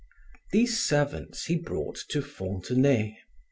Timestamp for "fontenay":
2.23-3.19